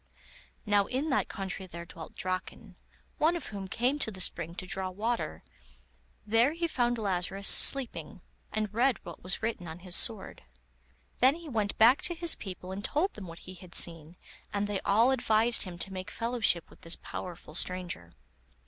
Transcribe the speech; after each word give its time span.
Now 0.65 0.87
in 0.87 1.11
that 1.11 1.27
country 1.29 1.67
there 1.67 1.85
dwelt 1.85 2.15
Draken, 2.15 2.75
one 3.19 3.35
of 3.35 3.45
whom 3.49 3.67
came 3.67 3.99
to 3.99 4.09
the 4.09 4.19
spring 4.19 4.55
to 4.55 4.65
draw 4.65 4.89
water; 4.89 5.43
there 6.25 6.53
he 6.53 6.65
found 6.67 6.97
Lazarus 6.97 7.47
sleeping, 7.47 8.21
and 8.51 8.73
read 8.73 8.97
what 9.05 9.21
was 9.23 9.43
written 9.43 9.67
on 9.67 9.77
his 9.77 9.95
sword. 9.95 10.41
Then 11.19 11.35
he 11.35 11.47
went 11.49 11.77
back 11.77 12.01
to 12.01 12.15
his 12.15 12.33
people 12.33 12.71
and 12.71 12.83
told 12.83 13.13
them 13.13 13.27
what 13.27 13.45
he 13.45 13.53
had 13.53 13.75
seen, 13.75 14.15
and 14.51 14.65
they 14.65 14.79
all 14.81 15.11
advised 15.11 15.65
him 15.65 15.77
to 15.77 15.93
make 15.93 16.09
fellowship 16.09 16.71
with 16.71 16.81
this 16.81 16.95
powerful 17.03 17.53
stranger. 17.53 18.13